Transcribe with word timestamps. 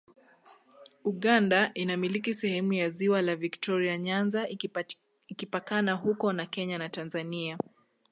Uganda 1.03 1.71
inamiliki 1.73 2.33
sehemu 2.33 2.73
ya 2.73 2.89
ziwa 2.89 3.21
la 3.21 3.35
Viktoria 3.35 3.97
Nyanza 3.97 4.47
ikipakana 5.29 5.93
huko 5.93 6.33
na 6.33 6.45
Kenya 6.45 6.77
na 6.77 6.89
Tanzania 6.89 7.57